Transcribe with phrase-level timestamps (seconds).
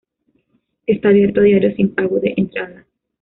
[0.87, 2.87] Está abierto a diario sin pago de entrada.